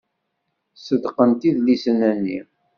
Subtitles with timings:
[0.85, 2.39] Ṣeddqent idlisen-nni.